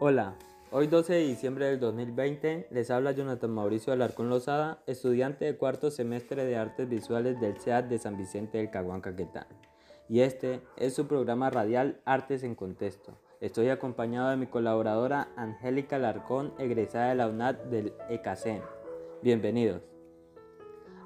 Hola, 0.00 0.34
hoy 0.72 0.88
12 0.88 1.12
de 1.12 1.20
diciembre 1.20 1.66
del 1.66 1.78
2020 1.78 2.66
les 2.72 2.90
habla 2.90 3.12
Jonathan 3.12 3.52
Mauricio 3.52 3.92
Alarcón 3.92 4.28
Lozada, 4.28 4.82
estudiante 4.88 5.44
de 5.44 5.56
cuarto 5.56 5.88
semestre 5.92 6.44
de 6.44 6.56
Artes 6.56 6.88
Visuales 6.88 7.40
del 7.40 7.60
CEAD 7.60 7.84
de 7.84 7.98
San 7.98 8.16
Vicente 8.16 8.58
del 8.58 8.70
Caguán 8.70 9.00
Caquetá. 9.00 9.46
Y 10.08 10.20
este 10.20 10.62
es 10.76 10.94
su 10.94 11.06
programa 11.06 11.48
radial 11.48 12.00
Artes 12.04 12.42
en 12.42 12.56
Contexto. 12.56 13.16
Estoy 13.40 13.68
acompañado 13.68 14.30
de 14.30 14.36
mi 14.36 14.48
colaboradora 14.48 15.28
Angélica 15.36 15.94
Alarcón, 15.94 16.52
egresada 16.58 17.10
de 17.10 17.14
la 17.14 17.28
UNAD 17.28 17.54
del 17.66 17.92
ECACEN. 18.08 18.62
Bienvenidos. 19.22 19.82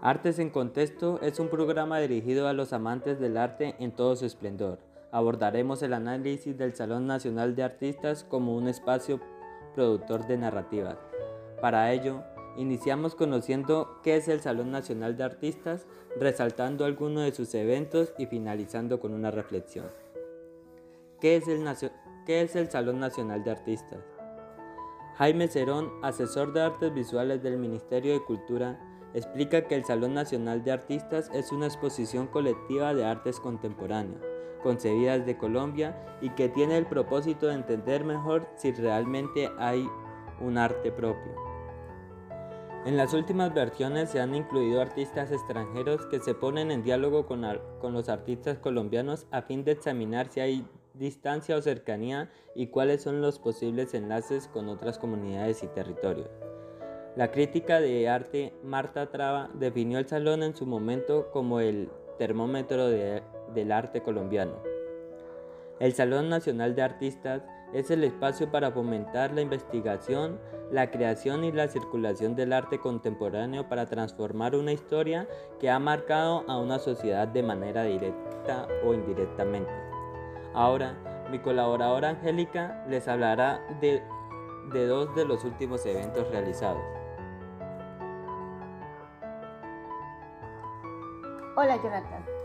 Artes 0.00 0.38
en 0.38 0.48
Contexto 0.48 1.20
es 1.20 1.38
un 1.38 1.50
programa 1.50 2.00
dirigido 2.00 2.48
a 2.48 2.54
los 2.54 2.72
amantes 2.72 3.20
del 3.20 3.36
arte 3.36 3.74
en 3.80 3.92
todo 3.92 4.16
su 4.16 4.24
esplendor 4.24 4.87
abordaremos 5.10 5.82
el 5.82 5.94
análisis 5.94 6.56
del 6.56 6.74
Salón 6.74 7.06
Nacional 7.06 7.54
de 7.56 7.62
Artistas 7.62 8.24
como 8.24 8.56
un 8.56 8.68
espacio 8.68 9.20
productor 9.74 10.26
de 10.26 10.38
narrativas. 10.38 10.98
Para 11.60 11.92
ello, 11.92 12.22
iniciamos 12.56 13.14
conociendo 13.14 14.00
qué 14.02 14.16
es 14.16 14.28
el 14.28 14.40
Salón 14.40 14.70
Nacional 14.70 15.16
de 15.16 15.24
Artistas, 15.24 15.86
resaltando 16.18 16.84
algunos 16.84 17.24
de 17.24 17.32
sus 17.32 17.54
eventos 17.54 18.12
y 18.18 18.26
finalizando 18.26 19.00
con 19.00 19.14
una 19.14 19.30
reflexión. 19.30 19.86
¿Qué 21.20 21.36
es 21.36 21.48
el, 21.48 21.64
¿Qué 22.26 22.42
es 22.42 22.54
el 22.54 22.70
Salón 22.70 23.00
Nacional 23.00 23.42
de 23.44 23.50
Artistas? 23.50 24.04
Jaime 25.16 25.48
Cerón, 25.48 25.90
asesor 26.02 26.52
de 26.52 26.62
artes 26.62 26.94
visuales 26.94 27.42
del 27.42 27.58
Ministerio 27.58 28.12
de 28.12 28.24
Cultura, 28.24 28.78
explica 29.14 29.62
que 29.62 29.74
el 29.74 29.84
Salón 29.84 30.14
Nacional 30.14 30.62
de 30.62 30.70
Artistas 30.70 31.28
es 31.32 31.50
una 31.50 31.66
exposición 31.66 32.28
colectiva 32.28 32.94
de 32.94 33.04
artes 33.04 33.40
contemporáneas 33.40 34.37
concebidas 34.58 35.24
de 35.26 35.36
Colombia 35.36 35.96
y 36.20 36.30
que 36.30 36.48
tiene 36.48 36.76
el 36.76 36.86
propósito 36.86 37.46
de 37.46 37.54
entender 37.54 38.04
mejor 38.04 38.48
si 38.56 38.72
realmente 38.72 39.50
hay 39.58 39.88
un 40.40 40.58
arte 40.58 40.92
propio. 40.92 41.48
En 42.84 42.96
las 42.96 43.12
últimas 43.12 43.52
versiones 43.52 44.08
se 44.10 44.20
han 44.20 44.34
incluido 44.34 44.80
artistas 44.80 45.32
extranjeros 45.32 46.06
que 46.06 46.20
se 46.20 46.34
ponen 46.34 46.70
en 46.70 46.82
diálogo 46.82 47.26
con, 47.26 47.42
los 47.42 48.08
artistas 48.08 48.58
colombianos 48.58 49.26
a 49.30 49.42
fin 49.42 49.64
de 49.64 49.72
examinar 49.72 50.28
si 50.28 50.40
hay 50.40 50.66
distancia 50.94 51.56
o 51.56 51.60
cercanía 51.60 52.30
y 52.54 52.68
cuáles 52.68 53.02
son 53.02 53.20
los 53.20 53.38
posibles 53.38 53.94
enlaces 53.94 54.48
con 54.48 54.68
otras 54.68 54.98
comunidades 54.98 55.62
y 55.62 55.66
territorios. 55.66 56.30
La 57.16 57.30
crítica 57.30 57.80
de 57.80 58.08
arte 58.08 58.54
Marta 58.62 59.10
Traba 59.10 59.50
definió 59.54 59.98
el 59.98 60.08
salón 60.08 60.42
en 60.42 60.54
su 60.54 60.64
momento 60.64 61.30
como 61.32 61.60
el 61.60 61.90
termómetro 62.16 62.88
de 62.88 63.22
del 63.54 63.72
arte 63.72 64.02
colombiano. 64.02 64.54
El 65.80 65.92
Salón 65.94 66.28
Nacional 66.28 66.74
de 66.74 66.82
Artistas 66.82 67.42
es 67.72 67.90
el 67.90 68.02
espacio 68.02 68.50
para 68.50 68.72
fomentar 68.72 69.32
la 69.32 69.42
investigación, 69.42 70.40
la 70.72 70.90
creación 70.90 71.44
y 71.44 71.52
la 71.52 71.68
circulación 71.68 72.34
del 72.34 72.52
arte 72.52 72.80
contemporáneo 72.80 73.68
para 73.68 73.86
transformar 73.86 74.56
una 74.56 74.72
historia 74.72 75.28
que 75.60 75.70
ha 75.70 75.78
marcado 75.78 76.44
a 76.48 76.58
una 76.58 76.78
sociedad 76.78 77.28
de 77.28 77.42
manera 77.42 77.84
directa 77.84 78.66
o 78.84 78.94
indirectamente. 78.94 79.70
Ahora, 80.54 80.94
mi 81.30 81.38
colaboradora 81.38 82.10
Angélica 82.10 82.84
les 82.88 83.06
hablará 83.06 83.60
de, 83.80 84.02
de 84.72 84.86
dos 84.86 85.14
de 85.14 85.26
los 85.26 85.44
últimos 85.44 85.84
eventos 85.86 86.28
realizados. 86.30 86.82
Hola 91.54 91.76
Jonathan 91.76 92.37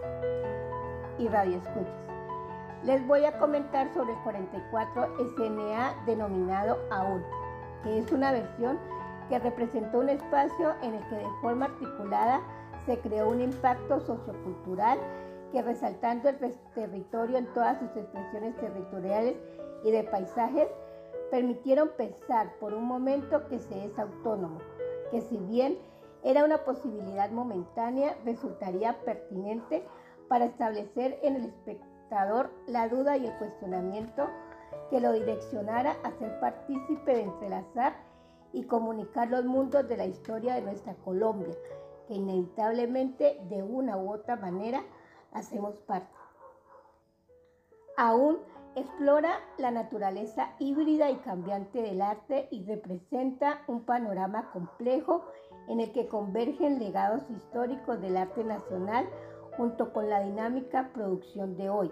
y 1.17 1.27
Radio 1.27 1.57
Escuchas. 1.57 2.03
Les 2.83 3.05
voy 3.07 3.25
a 3.25 3.37
comentar 3.39 3.93
sobre 3.93 4.13
el 4.13 4.19
44 4.19 5.17
SNA 5.35 6.03
denominado 6.05 6.77
AUN, 6.91 7.23
que 7.83 7.99
es 7.99 8.11
una 8.11 8.31
versión 8.31 8.77
que 9.29 9.39
representó 9.39 9.99
un 9.99 10.09
espacio 10.09 10.73
en 10.81 10.95
el 10.95 11.07
que 11.07 11.15
de 11.15 11.29
forma 11.41 11.65
articulada 11.65 12.41
se 12.85 12.99
creó 12.99 13.29
un 13.29 13.41
impacto 13.41 13.99
sociocultural 14.01 14.99
que 15.51 15.61
resaltando 15.61 16.29
el 16.29 16.37
territorio 16.73 17.37
en 17.37 17.45
todas 17.53 17.79
sus 17.79 17.95
expresiones 17.95 18.55
territoriales 18.57 19.37
y 19.83 19.91
de 19.91 20.03
paisajes, 20.03 20.67
permitieron 21.31 21.89
pensar 21.95 22.53
por 22.59 22.73
un 22.73 22.85
momento 22.85 23.47
que 23.47 23.59
se 23.59 23.85
es 23.85 23.97
autónomo, 23.97 24.59
que 25.11 25.21
si 25.21 25.37
bien 25.37 25.77
era 26.23 26.43
una 26.43 26.59
posibilidad 26.59 27.29
momentánea, 27.31 28.17
resultaría 28.25 28.97
pertinente 29.05 29.85
para 30.27 30.45
establecer 30.45 31.19
en 31.23 31.35
el 31.35 31.45
espectador 31.45 32.51
la 32.67 32.87
duda 32.87 33.17
y 33.17 33.27
el 33.27 33.37
cuestionamiento 33.37 34.27
que 34.89 34.99
lo 34.99 35.11
direccionara 35.11 35.97
a 36.03 36.11
ser 36.19 36.39
partícipe 36.39 37.15
de 37.15 37.23
entrelazar 37.23 37.95
y 38.51 38.63
comunicar 38.65 39.29
los 39.29 39.45
mundos 39.45 39.87
de 39.87 39.97
la 39.97 40.05
historia 40.05 40.55
de 40.55 40.61
nuestra 40.61 40.93
Colombia, 41.03 41.53
que 42.07 42.13
inevitablemente 42.13 43.39
de 43.49 43.63
una 43.63 43.97
u 43.97 44.11
otra 44.11 44.35
manera 44.35 44.83
hacemos 45.31 45.75
parte. 45.87 46.13
Aún 47.97 48.37
explora 48.75 49.39
la 49.57 49.71
naturaleza 49.71 50.55
híbrida 50.59 51.09
y 51.09 51.17
cambiante 51.17 51.81
del 51.81 52.01
arte 52.01 52.47
y 52.51 52.65
representa 52.65 53.61
un 53.67 53.85
panorama 53.85 54.51
complejo 54.51 55.25
en 55.67 55.79
el 55.79 55.91
que 55.91 56.07
convergen 56.07 56.79
legados 56.79 57.29
históricos 57.29 58.01
del 58.01 58.17
arte 58.17 58.43
nacional 58.43 59.07
junto 59.57 59.93
con 59.93 60.09
la 60.09 60.21
dinámica 60.21 60.91
producción 60.93 61.55
de 61.57 61.69
hoy, 61.69 61.91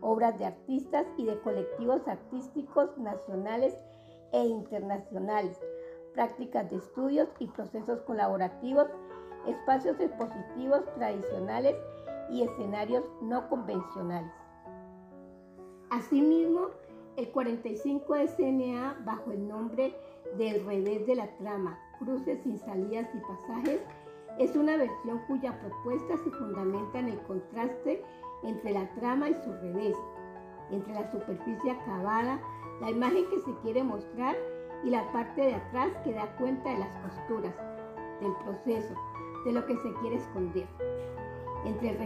obras 0.00 0.38
de 0.38 0.46
artistas 0.46 1.06
y 1.16 1.24
de 1.24 1.38
colectivos 1.40 2.06
artísticos 2.06 2.96
nacionales 2.98 3.74
e 4.32 4.44
internacionales, 4.44 5.60
prácticas 6.12 6.70
de 6.70 6.76
estudios 6.76 7.28
y 7.38 7.46
procesos 7.48 8.00
colaborativos, 8.02 8.88
espacios 9.46 9.98
expositivos 10.00 10.82
tradicionales 10.94 11.76
y 12.30 12.42
escenarios 12.42 13.04
no 13.22 13.48
convencionales. 13.48 14.32
Asimismo, 15.90 16.68
el 17.16 17.30
45 17.30 18.14
SNA, 18.36 19.02
bajo 19.04 19.30
el 19.30 19.46
nombre 19.46 19.94
del 20.36 20.64
revés 20.64 21.06
de 21.06 21.14
la 21.14 21.28
trama, 21.36 21.78
cruces 21.98 22.42
sin 22.42 22.58
salidas 22.58 23.08
y 23.14 23.18
pasajes, 23.18 23.80
es 24.38 24.54
una 24.56 24.76
versión 24.76 25.18
cuya 25.26 25.58
propuesta 25.60 26.16
se 26.18 26.30
fundamenta 26.30 26.98
en 26.98 27.08
el 27.08 27.22
contraste 27.22 28.02
entre 28.42 28.72
la 28.72 28.88
trama 28.94 29.30
y 29.30 29.34
su 29.34 29.52
revés, 29.52 29.96
entre 30.70 30.94
la 30.94 31.10
superficie 31.10 31.70
acabada, 31.70 32.40
la 32.80 32.90
imagen 32.90 33.28
que 33.30 33.40
se 33.40 33.54
quiere 33.62 33.84
mostrar 33.84 34.36
y 34.84 34.90
la 34.90 35.10
parte 35.12 35.40
de 35.40 35.54
atrás 35.54 35.92
que 36.02 36.12
da 36.12 36.36
cuenta 36.36 36.70
de 36.70 36.78
las 36.78 36.90
costuras, 37.02 37.54
del 38.20 38.32
proceso, 38.44 38.94
de 39.44 39.52
lo 39.52 39.64
que 39.66 39.76
se 39.76 39.92
quiere 40.00 40.16
esconder, 40.16 40.66
entre 41.64 41.90
el 41.90 41.98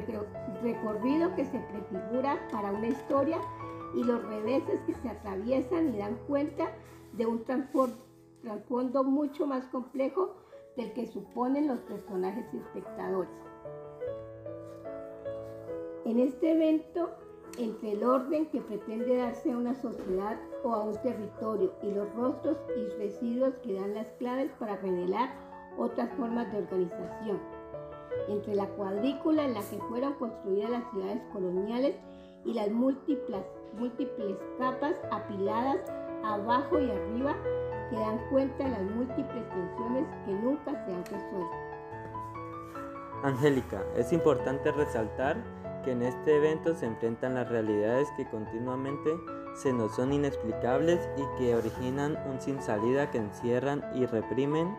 recorrido 0.62 1.34
que 1.34 1.46
se 1.46 1.58
prefigura 1.58 2.38
para 2.52 2.72
una 2.72 2.88
historia 2.88 3.38
y 3.94 4.04
los 4.04 4.22
reveses 4.26 4.80
que 4.82 4.94
se 4.94 5.08
atraviesan 5.08 5.94
y 5.94 5.98
dan 5.98 6.16
cuenta 6.26 6.70
de 7.14 7.26
un 7.26 7.42
trasfondo 7.44 9.02
mucho 9.02 9.46
más 9.46 9.64
complejo 9.68 10.36
del 10.78 10.92
que 10.92 11.06
suponen 11.06 11.66
los 11.66 11.80
personajes 11.80 12.46
y 12.54 12.58
espectadores. 12.58 13.30
En 16.04 16.20
este 16.20 16.52
evento, 16.52 17.10
entre 17.58 17.92
el 17.92 18.04
orden 18.04 18.46
que 18.46 18.60
pretende 18.60 19.16
darse 19.16 19.50
a 19.50 19.56
una 19.56 19.74
sociedad 19.74 20.38
o 20.62 20.72
a 20.72 20.84
un 20.84 20.96
territorio 21.02 21.72
y 21.82 21.90
los 21.90 22.14
rostros 22.14 22.56
y 22.76 22.86
residuos 22.96 23.54
que 23.56 23.74
dan 23.74 23.94
las 23.94 24.06
claves 24.12 24.52
para 24.60 24.76
revelar 24.76 25.30
otras 25.76 26.10
formas 26.12 26.50
de 26.52 26.58
organización, 26.58 27.40
entre 28.28 28.54
la 28.54 28.68
cuadrícula 28.68 29.44
en 29.44 29.54
la 29.54 29.60
que 29.60 29.78
fueron 29.88 30.14
construidas 30.14 30.70
las 30.70 30.90
ciudades 30.92 31.22
coloniales 31.32 31.96
y 32.44 32.54
las 32.54 32.70
múltiples, 32.70 33.42
múltiples 33.76 34.36
capas 34.58 34.94
apiladas 35.10 35.78
abajo 36.22 36.78
y 36.78 36.88
arriba 36.88 37.36
que 37.90 37.96
dan 37.96 38.18
cuenta 38.30 38.64
de 38.64 38.70
las 38.70 38.82
múltiples 38.82 39.48
tensiones 39.48 40.06
que 40.24 40.32
nunca 40.32 40.72
se 40.84 40.94
han 40.94 41.04
resuelto. 41.04 41.56
Angélica, 43.22 43.82
es 43.96 44.12
importante 44.12 44.70
resaltar 44.72 45.36
que 45.84 45.92
en 45.92 46.02
este 46.02 46.36
evento 46.36 46.74
se 46.74 46.86
enfrentan 46.86 47.34
las 47.34 47.48
realidades 47.48 48.08
que 48.16 48.28
continuamente 48.28 49.10
se 49.54 49.72
nos 49.72 49.96
son 49.96 50.12
inexplicables 50.12 51.08
y 51.16 51.38
que 51.38 51.56
originan 51.56 52.16
un 52.30 52.40
sin 52.40 52.60
salida 52.62 53.10
que 53.10 53.18
encierran 53.18 53.84
y 53.94 54.06
reprimen 54.06 54.76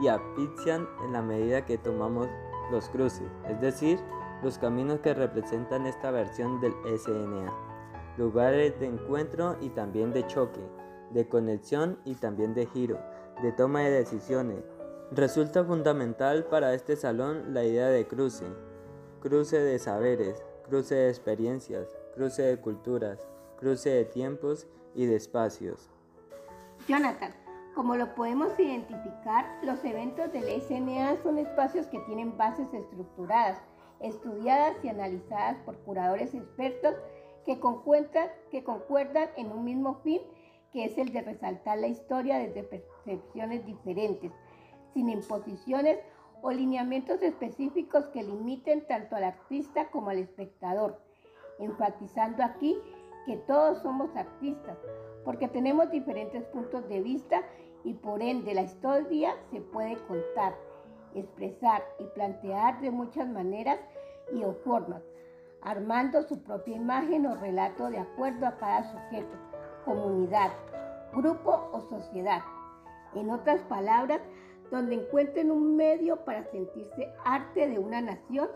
y 0.00 0.08
asfixian 0.08 0.86
en 1.04 1.12
la 1.12 1.22
medida 1.22 1.66
que 1.66 1.78
tomamos 1.78 2.28
los 2.70 2.88
cruces, 2.88 3.28
es 3.48 3.60
decir, 3.60 3.98
los 4.42 4.58
caminos 4.58 5.00
que 5.00 5.14
representan 5.14 5.86
esta 5.86 6.10
versión 6.10 6.60
del 6.60 6.72
SNA, 6.84 7.52
lugares 8.16 8.78
de 8.80 8.86
encuentro 8.86 9.56
y 9.60 9.70
también 9.70 10.12
de 10.12 10.26
choque, 10.26 10.60
de 11.10 11.28
conexión 11.28 11.98
y 12.04 12.14
también 12.14 12.54
de 12.54 12.66
giro, 12.66 12.98
de 13.42 13.52
toma 13.52 13.80
de 13.80 13.90
decisiones. 13.90 14.64
Resulta 15.12 15.64
fundamental 15.64 16.44
para 16.44 16.74
este 16.74 16.96
salón 16.96 17.52
la 17.52 17.64
idea 17.64 17.88
de 17.88 18.06
cruce, 18.06 18.46
cruce 19.20 19.58
de 19.58 19.78
saberes, 19.78 20.42
cruce 20.68 20.94
de 20.94 21.08
experiencias, 21.08 21.88
cruce 22.14 22.42
de 22.42 22.60
culturas, 22.60 23.26
cruce 23.58 23.90
de 23.90 24.04
tiempos 24.04 24.66
y 24.94 25.06
de 25.06 25.16
espacios. 25.16 25.90
Jonathan, 26.88 27.32
como 27.74 27.96
lo 27.96 28.14
podemos 28.14 28.58
identificar, 28.58 29.46
los 29.62 29.84
eventos 29.84 30.32
del 30.32 30.60
SNA 30.60 31.22
son 31.22 31.38
espacios 31.38 31.86
que 31.86 31.98
tienen 32.00 32.36
bases 32.36 32.72
estructuradas, 32.72 33.60
estudiadas 34.00 34.76
y 34.82 34.88
analizadas 34.88 35.58
por 35.64 35.76
curadores 35.78 36.34
expertos 36.34 36.94
que 37.44 37.58
que 38.50 38.64
concuerdan 38.64 39.28
en 39.36 39.50
un 39.50 39.64
mismo 39.64 40.00
fin, 40.02 40.20
que 40.72 40.84
es 40.84 40.96
el 40.98 41.12
de 41.12 41.22
resaltar 41.22 41.78
la 41.78 41.88
historia 41.88 42.38
desde 42.38 42.62
percepciones 42.62 43.64
diferentes, 43.66 44.32
sin 44.94 45.08
imposiciones 45.08 45.98
o 46.42 46.50
lineamientos 46.50 47.22
específicos 47.22 48.06
que 48.08 48.22
limiten 48.22 48.86
tanto 48.86 49.16
al 49.16 49.24
artista 49.24 49.90
como 49.90 50.10
al 50.10 50.18
espectador, 50.18 51.00
enfatizando 51.58 52.42
aquí 52.42 52.78
que 53.26 53.36
todos 53.36 53.78
somos 53.78 54.14
artistas, 54.16 54.78
porque 55.24 55.48
tenemos 55.48 55.90
diferentes 55.90 56.44
puntos 56.44 56.88
de 56.88 57.00
vista 57.00 57.42
y 57.84 57.94
por 57.94 58.22
ende 58.22 58.54
la 58.54 58.62
historia 58.62 59.36
se 59.50 59.60
puede 59.60 59.96
contar, 60.06 60.56
expresar 61.14 61.82
y 61.98 62.04
plantear 62.14 62.80
de 62.80 62.90
muchas 62.90 63.28
maneras 63.28 63.78
y 64.32 64.42
o 64.44 64.54
formas, 64.64 65.02
armando 65.62 66.22
su 66.22 66.42
propia 66.42 66.76
imagen 66.76 67.26
o 67.26 67.34
relato 67.36 67.90
de 67.90 67.98
acuerdo 67.98 68.46
a 68.46 68.56
cada 68.56 68.84
sujeto, 68.84 69.49
comunidad, 69.84 70.50
grupo 71.12 71.68
o 71.72 71.80
sociedad. 71.88 72.42
En 73.14 73.30
otras 73.30 73.60
palabras, 73.62 74.20
donde 74.70 74.94
encuentren 74.94 75.50
un 75.50 75.76
medio 75.76 76.16
para 76.24 76.44
sentirse 76.50 77.12
arte 77.24 77.68
de 77.68 77.78
una 77.78 78.00
nación 78.00 78.48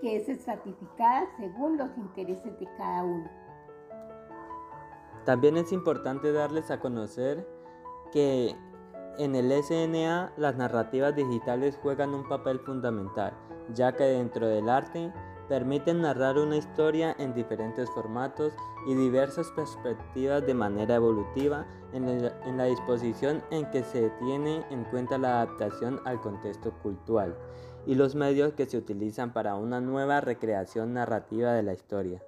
que 0.00 0.16
es 0.16 0.28
estratificada 0.28 1.26
según 1.38 1.76
los 1.76 1.90
intereses 1.96 2.58
de 2.58 2.66
cada 2.76 3.02
uno. 3.02 3.28
También 5.24 5.56
es 5.56 5.72
importante 5.72 6.32
darles 6.32 6.70
a 6.70 6.78
conocer 6.78 7.46
que 8.12 8.54
en 9.18 9.34
el 9.34 9.50
SNA 9.50 10.32
las 10.36 10.56
narrativas 10.56 11.16
digitales 11.16 11.78
juegan 11.82 12.14
un 12.14 12.28
papel 12.28 12.60
fundamental, 12.60 13.32
ya 13.72 13.92
que 13.92 14.04
dentro 14.04 14.46
del 14.46 14.68
arte 14.68 15.12
permiten 15.48 16.02
narrar 16.02 16.38
una 16.38 16.56
historia 16.56 17.14
en 17.18 17.34
diferentes 17.34 17.88
formatos 17.90 18.52
y 18.86 18.94
diversas 18.94 19.50
perspectivas 19.52 20.44
de 20.44 20.54
manera 20.54 20.96
evolutiva 20.96 21.66
en 21.92 22.56
la 22.56 22.64
disposición 22.64 23.42
en 23.50 23.70
que 23.70 23.82
se 23.82 24.10
tiene 24.18 24.64
en 24.70 24.84
cuenta 24.84 25.18
la 25.18 25.42
adaptación 25.42 26.00
al 26.04 26.20
contexto 26.20 26.72
cultural 26.82 27.36
y 27.86 27.94
los 27.94 28.14
medios 28.14 28.52
que 28.54 28.66
se 28.66 28.76
utilizan 28.76 29.32
para 29.32 29.54
una 29.54 29.80
nueva 29.80 30.20
recreación 30.20 30.94
narrativa 30.94 31.52
de 31.52 31.62
la 31.62 31.72
historia. 31.72 32.20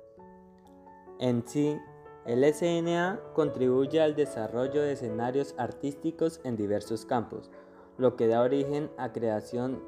En 1.18 1.46
sí, 1.46 1.78
el 2.24 2.44
SNA 2.44 3.20
contribuye 3.34 4.00
al 4.00 4.14
desarrollo 4.14 4.82
de 4.82 4.92
escenarios 4.92 5.54
artísticos 5.58 6.40
en 6.44 6.56
diversos 6.56 7.04
campos, 7.04 7.50
lo 7.96 8.14
que 8.16 8.28
da 8.28 8.42
origen 8.42 8.90
a 8.96 9.12
creación 9.12 9.82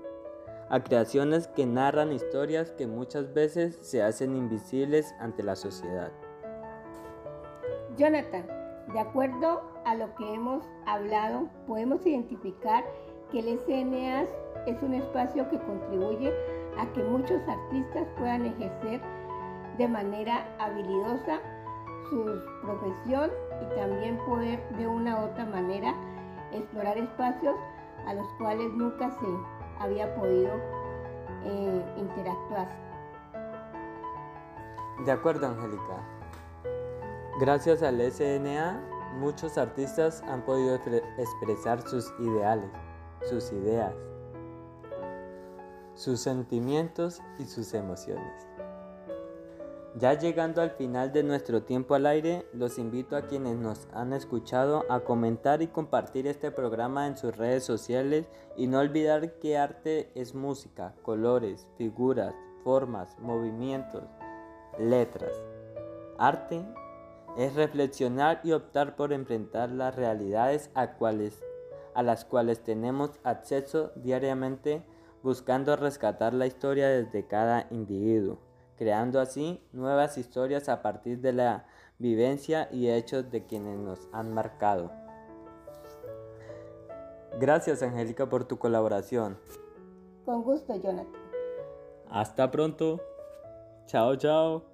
a 0.71 0.81
creaciones 0.85 1.49
que 1.49 1.67
narran 1.67 2.13
historias 2.13 2.71
que 2.71 2.87
muchas 2.87 3.35
veces 3.35 3.77
se 3.83 4.03
hacen 4.03 4.37
invisibles 4.37 5.15
ante 5.19 5.43
la 5.43 5.57
sociedad. 5.57 6.13
Jonathan, 7.97 8.47
de 8.93 9.01
acuerdo 9.01 9.61
a 9.85 9.97
lo 9.97 10.15
que 10.15 10.33
hemos 10.33 10.65
hablado, 10.87 11.49
podemos 11.67 12.07
identificar 12.07 12.85
que 13.31 13.41
el 13.41 13.59
SNA 13.59 14.23
es 14.67 14.83
un 14.83 14.95
espacio 14.95 15.49
que 15.51 15.59
contribuye 15.59 16.33
a 16.79 16.87
que 16.93 17.03
muchos 17.03 17.41
artistas 17.49 18.07
puedan 18.17 18.47
ejercer 18.47 19.01
de 19.77 19.89
manera 19.89 20.47
habilidosa 20.59 21.41
su 22.09 22.41
profesión 22.63 23.31
y 23.61 23.75
también 23.75 24.19
poder 24.27 24.61
de 24.77 24.87
una 24.87 25.21
u 25.21 25.31
otra 25.31 25.47
manera 25.47 25.95
explorar 26.53 26.97
espacios 26.97 27.57
a 28.07 28.15
los 28.15 28.27
cuales 28.39 28.73
nunca 28.73 29.11
se 29.11 29.60
había 29.81 30.15
podido 30.15 30.53
eh, 31.45 31.95
interactuar. 31.97 32.69
De 35.05 35.11
acuerdo, 35.11 35.47
Angélica. 35.47 36.07
Gracias 37.41 37.83
al 37.83 38.01
SNA, 38.01 38.81
muchos 39.19 39.57
artistas 39.57 40.23
han 40.29 40.43
podido 40.45 40.75
expresar 41.17 41.81
sus 41.89 42.13
ideales, 42.21 42.71
sus 43.29 43.51
ideas, 43.53 43.95
sus 45.95 46.21
sentimientos 46.21 47.23
y 47.39 47.45
sus 47.45 47.73
emociones. 47.73 48.50
Ya 49.97 50.15
llegando 50.15 50.63
al 50.63 50.71
final 50.71 51.13
de 51.13 51.25
nuestro 51.25 51.65
tiempo 51.65 51.97
al 51.97 52.07
aire, 52.07 52.47
los 52.53 52.79
invito 52.79 53.17
a 53.17 53.23
quienes 53.23 53.57
nos 53.57 53.89
han 53.93 54.13
escuchado 54.13 54.85
a 54.89 55.01
comentar 55.01 55.63
y 55.63 55.67
compartir 55.67 56.29
este 56.29 56.53
programa 56.53 57.09
en 57.09 57.17
sus 57.17 57.37
redes 57.37 57.65
sociales 57.65 58.27
y 58.57 58.69
no 58.69 58.79
olvidar 58.79 59.33
que 59.41 59.59
arte 59.59 60.13
es 60.15 60.33
música, 60.33 60.95
colores, 61.03 61.67
figuras, 61.77 62.35
formas, 62.63 63.19
movimientos, 63.19 64.05
letras. 64.79 65.33
Arte 66.19 66.65
es 67.37 67.57
reflexionar 67.57 68.41
y 68.45 68.53
optar 68.53 68.95
por 68.95 69.13
enfrentar 69.13 69.71
las 69.71 69.97
realidades 69.97 70.71
a, 70.77 70.95
a 71.95 72.03
las 72.05 72.25
cuales 72.25 72.63
tenemos 72.63 73.19
acceso 73.25 73.91
diariamente 73.97 74.85
buscando 75.25 75.75
rescatar 75.75 76.33
la 76.33 76.47
historia 76.47 76.89
desde 76.89 77.27
cada 77.27 77.67
individuo 77.71 78.50
creando 78.81 79.21
así 79.21 79.63
nuevas 79.75 80.17
historias 80.17 80.71
a 80.71 80.81
partir 80.81 81.21
de 81.21 81.35
la 81.35 81.67
vivencia 81.99 82.67
y 82.73 82.89
hechos 82.89 83.31
de 83.31 83.45
quienes 83.45 83.79
nos 83.79 84.09
han 84.11 84.33
marcado. 84.33 84.91
Gracias 87.39 87.83
Angélica 87.83 88.31
por 88.31 88.45
tu 88.45 88.59
colaboración. 88.59 89.39
Con 90.25 90.43
gusto, 90.43 90.75
Jonathan. 90.77 91.13
Hasta 92.09 92.51
pronto. 92.51 93.03
Chao, 93.85 94.17
chao. 94.17 94.70